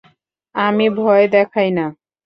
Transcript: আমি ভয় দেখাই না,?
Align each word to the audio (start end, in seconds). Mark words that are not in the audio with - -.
আমি 0.55 0.85
ভয় 0.99 1.25
দেখাই 1.27 1.69
না,? 1.71 1.85